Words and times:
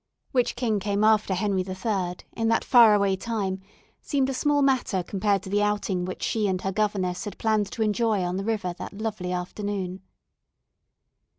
Which 0.31 0.55
king 0.55 0.79
came 0.79 1.03
after 1.03 1.35
Henry 1.35 1.61
III., 1.61 2.15
in 2.35 2.47
that 2.47 2.63
far 2.65 2.95
away 2.95 3.15
time, 3.15 3.61
seemed 4.01 4.31
a 4.31 4.33
small 4.33 4.63
matter 4.63 5.03
compared 5.03 5.43
to 5.43 5.49
the 5.51 5.61
outing 5.61 6.05
which 6.05 6.23
she 6.23 6.47
and 6.47 6.59
her 6.63 6.71
governess 6.71 7.25
had 7.25 7.37
planned 7.37 7.71
to 7.73 7.83
enjoy 7.83 8.23
on 8.23 8.37
the 8.37 8.43
river 8.43 8.73
that 8.79 8.93
lovely 8.99 9.31
afternoon. 9.31 10.01